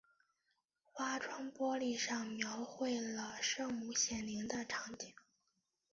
[0.91, 5.13] 花窗玻璃上描绘了圣母显灵的场景。